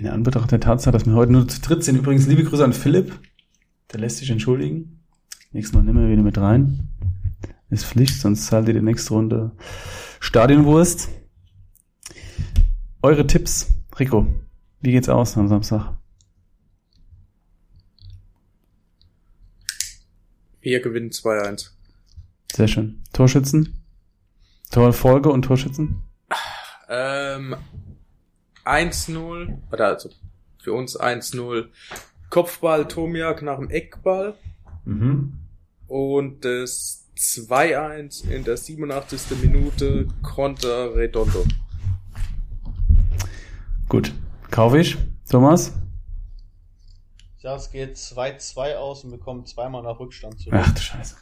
[0.00, 1.96] in Anbetracht der Tatsache, dass wir heute nur zu dritt sind.
[1.96, 3.18] Übrigens, liebe Grüße an Philipp.
[3.92, 5.04] Der lässt sich entschuldigen.
[5.52, 6.88] Nächstes Mal nehmen wir wieder mit rein.
[7.68, 9.52] Ist Pflicht, sonst zahlt ihr die nächste Runde
[10.20, 11.08] Stadionwurst.
[13.02, 14.26] Eure Tipps, Rico.
[14.80, 15.96] Wie geht's aus am Samstag?
[20.60, 21.70] Wir gewinnen 2-1.
[22.52, 23.02] Sehr schön.
[23.12, 23.82] Torschützen?
[24.70, 26.02] Torfolge und Torschützen?
[26.88, 27.56] Ähm,
[28.70, 30.10] 1-0, oder also
[30.62, 31.68] für uns 1-0
[32.28, 34.34] Kopfball Tomiak nach dem Eckball
[34.84, 35.34] Mhm.
[35.88, 39.20] und das 2-1 in der 87.
[39.42, 41.44] Minute Konter Redondo.
[43.88, 44.12] Gut.
[44.50, 44.96] Kaufe ich.
[45.28, 45.72] Thomas?
[47.40, 50.60] Ja, es geht 2-2 aus und wir kommen zweimal nach Rückstand zurück.
[50.62, 51.16] Ach du Scheiße.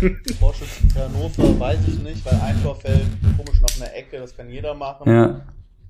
[0.40, 4.34] Torschützen für Hannover weiß ich nicht, weil ein Tor fällt komisch nach einer Ecke, das
[4.36, 5.10] kann jeder machen.
[5.10, 5.40] Ja.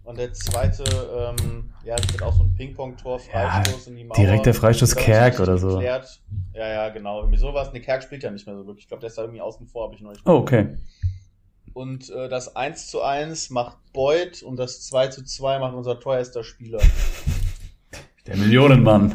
[0.06, 4.16] Und der zweite, ähm, ja, das wird auch so ein Ping-Pong-Tor, Freistoß in die Mauer.
[4.16, 5.70] direkt der Freistoß Kerk oder so.
[5.70, 6.22] geklärt.
[6.54, 7.22] Ja, ja, genau.
[7.22, 7.72] Irgendwie sowas.
[7.72, 8.84] Ne, Kerk spielt ja nicht mehr so wirklich.
[8.84, 10.78] Ich glaube, der ist da irgendwie außen vor, habe ich noch nicht Oh, okay.
[11.74, 15.98] Und äh, das 1 zu 1 macht Beuth und das 2 zu 2 macht unser
[15.98, 16.78] teuerster Spieler.
[18.28, 19.12] Der Millionenmann.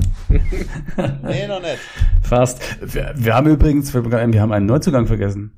[1.24, 1.80] Nee, noch nicht.
[2.22, 2.62] Fast.
[2.82, 5.58] Wir, wir haben übrigens, wir haben einen Neuzugang vergessen.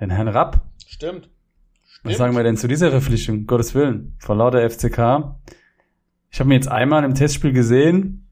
[0.00, 0.62] Den Herrn Rapp.
[0.86, 1.28] Stimmt.
[2.02, 3.46] Was sagen wir denn zu dieser Verpflichtung?
[3.46, 4.14] Gottes Willen.
[4.18, 5.36] Vor lauter FCK.
[6.30, 8.26] Ich habe ihn jetzt einmal im Testspiel gesehen.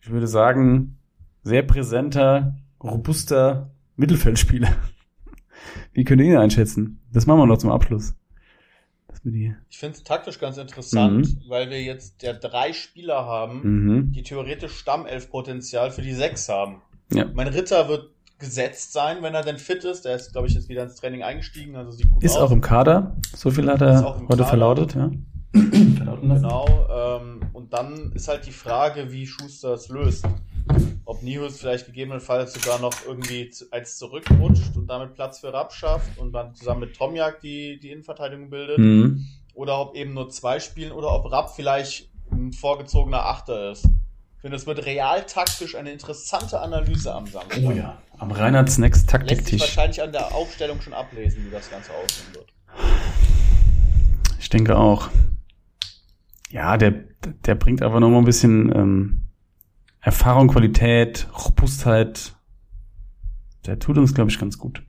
[0.00, 0.98] Ich würde sagen,
[1.42, 4.74] sehr präsenter, robuster Mittelfeldspieler.
[5.92, 7.00] Wie könnt ihr ihn einschätzen?
[7.12, 8.14] Das machen wir noch zum Abschluss.
[9.24, 11.42] Ich finde es taktisch ganz interessant, Mhm.
[11.48, 14.12] weil wir jetzt ja drei Spieler haben, mhm.
[14.12, 16.82] die theoretisch Stammelf-Potenzial für die sechs haben.
[17.12, 17.26] Ja.
[17.32, 18.10] Mein Ritter wird
[18.42, 20.04] gesetzt sein, wenn er denn fit ist.
[20.04, 22.42] Der ist, glaube ich, jetzt wieder ins Training eingestiegen, also sieht gut Ist aus.
[22.42, 23.16] auch im Kader.
[23.34, 24.44] So viel hat er heute Kader.
[24.46, 25.10] verlautet, ja.
[26.22, 26.66] Genau.
[26.90, 30.24] Ähm, und dann ist halt die Frage, wie Schuster es löst.
[31.04, 36.16] Ob Nihus vielleicht gegebenenfalls sogar noch irgendwie als zurückrutscht und damit Platz für Rapp schafft
[36.18, 38.78] und dann zusammen mit Tomjak die, die Innenverteidigung bildet.
[38.78, 39.26] Mhm.
[39.54, 43.88] Oder ob eben nur zwei spielen oder ob Rapp vielleicht ein vorgezogener Achter ist.
[44.42, 47.60] Ich finde, es wird realtaktisch eine interessante Analyse am Samstag.
[47.62, 48.02] Oh ja.
[48.18, 49.60] Am Reinhards Next Lässt sich Taktiktisch.
[49.60, 52.52] wahrscheinlich an der Aufstellung schon ablesen, wie das Ganze aussehen wird.
[54.40, 55.10] Ich denke auch.
[56.50, 59.28] Ja, der, der bringt einfach noch mal ein bisschen ähm,
[60.00, 62.34] Erfahrung, Qualität, Robustheit.
[63.64, 64.82] Der tut uns, glaube ich, ganz gut.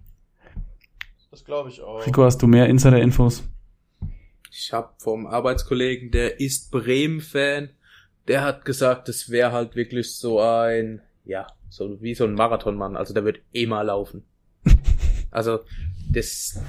[1.29, 2.03] Das glaube ich auch.
[2.07, 3.43] Rico, hast du mehr Insider-Infos?
[4.49, 7.69] Ich habe vom Arbeitskollegen, der ist Bremen-Fan,
[8.27, 12.95] der hat gesagt, das wäre halt wirklich so ein, ja, so wie so ein Marathonmann.
[12.95, 14.23] Also der wird immer laufen.
[15.31, 15.61] Also
[16.11, 16.61] das,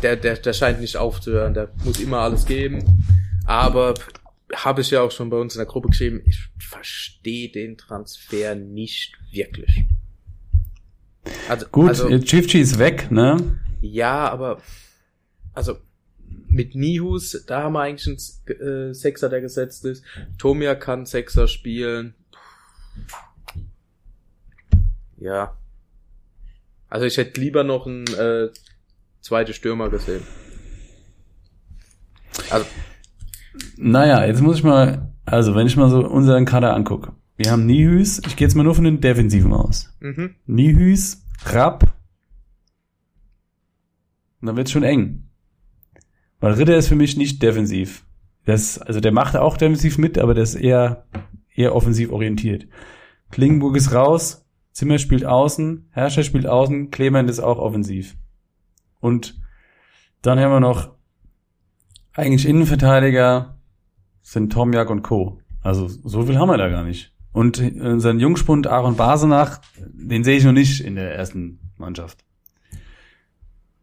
[0.00, 1.54] der, der, der scheint nicht aufzuhören.
[1.54, 3.04] Der muss immer alles geben.
[3.46, 3.94] Aber
[4.54, 6.22] habe ich ja auch schon bei uns in der Gruppe geschrieben.
[6.24, 9.86] Ich verstehe den Transfer nicht wirklich.
[11.48, 13.58] Also Gut, also, Chifchi ist weg, ne?
[13.80, 14.60] ja, aber
[15.52, 15.76] also
[16.52, 20.04] mit Nihus, da haben wir eigentlich einen äh, Sechser, der gesetzt ist.
[20.38, 22.14] Tomia kann Sechser spielen.
[25.18, 25.56] Ja.
[26.88, 28.50] Also ich hätte lieber noch einen äh,
[29.20, 30.22] zweite Stürmer gesehen.
[32.50, 32.66] Also,
[33.76, 37.12] Naja, jetzt muss ich mal, also wenn ich mal so unseren Kader angucke.
[37.36, 39.92] Wir haben Nihus, ich gehe jetzt mal nur von den Defensiven aus.
[40.00, 40.34] mhm.
[40.46, 41.84] Nihus, Rapp.
[44.40, 45.28] Und dann wird's schon eng.
[46.42, 48.04] Weil Ritter ist für mich nicht defensiv.
[48.44, 51.06] Das, also der macht auch defensiv mit, aber der ist eher,
[51.54, 52.66] eher offensiv orientiert.
[53.30, 58.16] Klingenburg ist raus, Zimmer spielt außen, Herrscher spielt außen, Clement ist auch offensiv.
[58.98, 59.40] Und
[60.22, 60.90] dann haben wir noch
[62.12, 63.60] eigentlich Innenverteidiger
[64.22, 65.40] sind Tomjak und Co.
[65.62, 67.14] Also so viel haben wir da gar nicht.
[67.32, 72.24] Und unseren Jungspund Aaron Basenach, den sehe ich noch nicht in der ersten Mannschaft.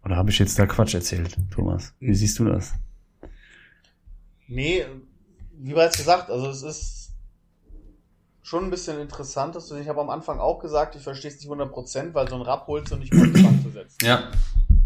[0.09, 1.93] Oder habe ich jetzt da Quatsch erzählt, Thomas?
[1.99, 2.73] Wie siehst du das?
[4.47, 4.83] Nee,
[5.59, 7.11] wie bereits gesagt, also es ist
[8.41, 11.37] schon ein bisschen interessant, dass du, ich habe am Anfang auch gesagt, ich verstehe es
[11.39, 13.97] nicht 100%, weil so ein Rapp holst du nicht mal zu setzen.
[14.03, 14.31] Ja.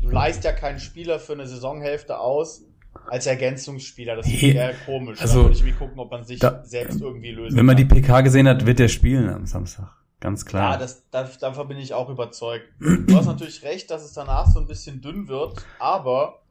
[0.01, 2.63] Du leist ja keinen Spieler für eine Saisonhälfte aus
[3.07, 4.17] als Ergänzungsspieler.
[4.17, 5.21] Das ist Nee, eher komisch.
[5.21, 7.77] also, da würde ich mir gucken, ob man sich da- selbst irgendwie lösen Wenn man
[7.77, 8.01] die kann.
[8.01, 9.89] PK gesehen hat, wird der spielen am Samstag.
[10.23, 10.71] Ganz klar.
[10.71, 12.65] Ja, das, da, davon bin ich auch überzeugt.
[12.79, 16.43] Du hast natürlich recht, dass es danach so ein bisschen dünn wird, aber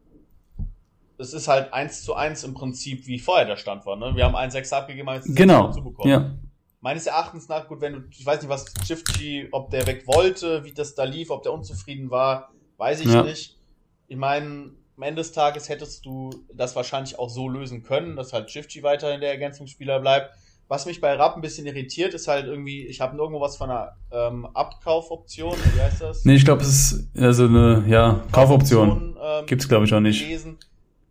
[1.16, 3.96] es ist halt eins zu eins im Prinzip, wie vorher der Stand war.
[3.96, 4.14] Ne?
[4.14, 5.68] Wir haben einen 6 abgegeben, haben jetzt genau.
[5.68, 6.10] dazu bekommen.
[6.10, 6.34] Ja.
[6.82, 10.64] Meines Erachtens nach, gut, wenn du, ich weiß nicht, was Chifchi, ob der weg wollte,
[10.64, 13.22] wie das da lief, ob der unzufrieden war, weiß ich Ja.
[13.22, 13.58] nicht.
[14.06, 18.34] Ich meine, am Ende des Tages hättest du das wahrscheinlich auch so lösen können, dass
[18.34, 20.34] halt Chifchi weiterhin der Ergänzungsspieler bleibt.
[20.72, 23.68] Was mich bei Rapp ein bisschen irritiert, ist halt irgendwie, ich habe irgendwo was von
[23.70, 26.24] einer ähm, Abkaufoption, wie heißt das?
[26.24, 29.14] Nee, ich glaube, es ist also eine ja, Kaufoption.
[29.22, 30.22] ähm, Gibt's glaube ich auch nicht.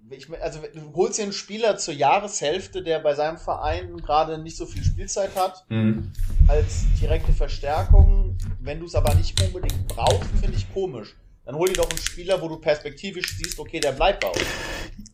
[0.10, 4.58] Ich, also du holst dir einen Spieler zur Jahreshälfte, der bei seinem Verein gerade nicht
[4.58, 6.12] so viel Spielzeit hat, Mhm.
[6.48, 8.36] als direkte Verstärkung.
[8.62, 11.16] Wenn du es aber nicht unbedingt brauchst, finde ich komisch.
[11.46, 14.42] Dann hol dir doch einen Spieler, wo du perspektivisch siehst, okay, der bleibt bei uns.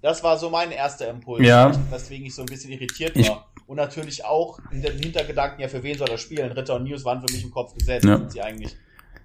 [0.01, 1.69] Das war so mein erster Impuls, Ja.
[1.91, 3.45] weswegen ich so ein bisschen irritiert Ich- war.
[3.67, 6.51] Und natürlich auch in den Hintergedanken, ja, für wen soll er spielen?
[6.53, 8.17] Ritter und News waren für mich im Kopf gesetzt, Ja.
[8.17, 8.75] sind sie eigentlich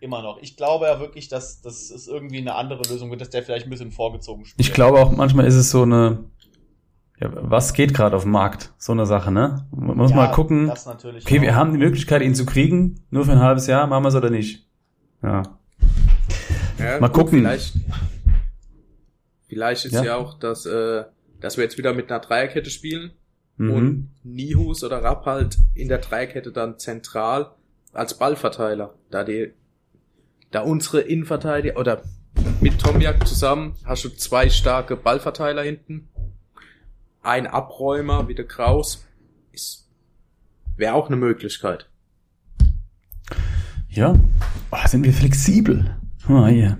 [0.01, 0.39] immer noch.
[0.43, 3.67] Ich glaube ja wirklich, dass, dass es irgendwie eine andere Lösung wird, dass der vielleicht
[3.67, 4.67] ein bisschen vorgezogen spielt.
[4.67, 6.25] Ich glaube auch, manchmal ist es so eine,
[7.21, 8.73] ja, was geht gerade auf dem Markt?
[8.79, 9.65] So eine Sache, ne?
[9.71, 11.55] Man muss Ja, mal gucken, Das natürlich okay, wir auch.
[11.55, 14.31] haben die Möglichkeit, ihn zu kriegen, nur für ein halbes Jahr, machen wir es oder
[14.31, 14.67] nicht?
[15.23, 15.43] Ja.
[16.81, 17.39] Ja, Mal gut, gucken.
[17.39, 17.75] Vielleicht,
[19.47, 20.03] vielleicht ist Ja.
[20.05, 20.17] ja.
[20.17, 21.05] auch, dass, äh,
[21.41, 23.13] dass wir jetzt wieder mit einer Dreierkette spielen
[23.63, 23.71] Mhm.
[23.71, 27.53] und Nihus oder Rapp halt in der Dreierkette dann zentral
[27.93, 28.95] als Ballverteiler.
[29.11, 29.53] Da die,
[30.51, 32.03] da unsere Innenverteidiger oder
[32.61, 36.09] mit Tomjak zusammen hast du zwei starke Ballverteiler hinten.
[37.23, 39.07] Ein Abräumer wie der Kraus
[39.53, 39.89] ist,
[40.77, 41.89] wäre auch eine Möglichkeit.
[43.89, 44.15] Ja.
[44.71, 45.97] Oh, sind wir flexibel.
[46.29, 46.79] Oh, hier.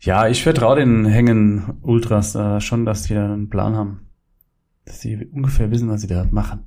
[0.00, 4.05] Ja, ich vertraue den Hängen Ultras äh, schon, dass die da einen Plan haben.
[4.86, 6.64] Dass sie ungefähr wissen, was sie da machen.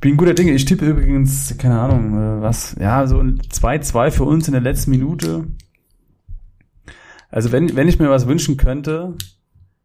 [0.00, 0.52] Bin guter Dinge.
[0.52, 4.62] Ich tippe übrigens, keine Ahnung, äh, was, ja, so ein 2-2 für uns in der
[4.62, 5.46] letzten Minute.
[7.28, 9.16] Also wenn, wenn ich mir was wünschen könnte,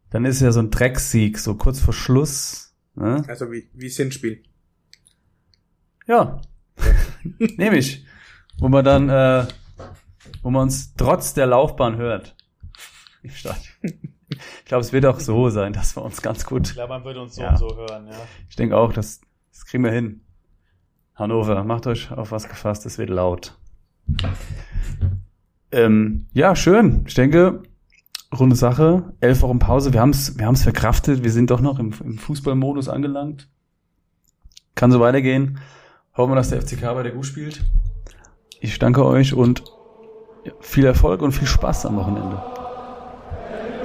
[0.09, 2.73] dann ist es ja so ein Drecksieg, so kurz vor Schluss.
[2.95, 3.23] Ne?
[3.27, 4.41] Also wie, wie Sinnspiel.
[6.07, 6.41] Ja.
[7.57, 8.05] Nehme ich.
[8.57, 9.45] Wo man dann, äh,
[10.41, 12.37] wo man uns trotz der Laufbahn hört.
[13.21, 14.13] Im Stadion.
[14.29, 16.67] Ich glaube, es wird auch so sein, dass wir uns ganz gut.
[16.67, 17.51] Ich glaube, man würde uns so Ja.
[17.51, 18.15] und so hören, ja.
[18.49, 20.21] Ich denke auch, das, das kriegen wir hin.
[21.15, 23.57] Hannover, macht euch auf was gefasst, es wird laut.
[25.71, 27.03] Ähm, ja, schön.
[27.07, 27.63] Ich denke,
[28.37, 29.13] runde Sache.
[29.19, 29.93] Elf Wochen Pause.
[29.93, 31.23] Wir haben es wir haben's verkraftet.
[31.23, 33.49] Wir sind doch noch im, im Fußballmodus angelangt.
[34.75, 35.59] Kann so weitergehen.
[36.15, 37.63] Hoffen wir, dass der FCK bei der gut spielt.
[38.59, 39.63] Ich danke euch und
[40.59, 42.41] viel Erfolg und viel Spaß am Wochenende.